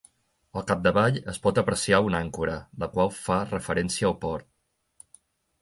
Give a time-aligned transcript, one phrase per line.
[0.59, 2.55] Al capdavall es pot apreciar una àncora,
[2.85, 4.51] la qual fa referència al port.